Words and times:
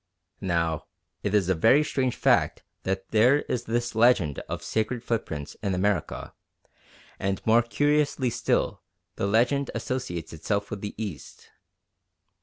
Now 0.41 0.87
it 1.21 1.35
is 1.35 1.47
a 1.47 1.53
very 1.53 1.83
strange 1.83 2.15
fact 2.15 2.63
that 2.85 3.09
there 3.09 3.41
is 3.43 3.65
this 3.65 3.93
legend 3.93 4.39
of 4.49 4.63
sacred 4.63 5.03
footprints 5.03 5.55
in 5.61 5.75
America, 5.75 6.33
and 7.19 7.39
more 7.45 7.61
curiously 7.61 8.31
still, 8.31 8.81
the 9.17 9.27
legend 9.27 9.69
associates 9.75 10.33
itself 10.33 10.71
with 10.71 10.81
the 10.81 10.95
East. 10.97 11.51